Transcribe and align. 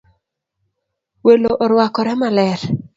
Welo 1.25 1.51
orwakore 1.63 2.13
maler 2.21 2.59